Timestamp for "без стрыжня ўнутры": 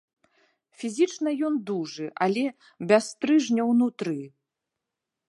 2.93-4.19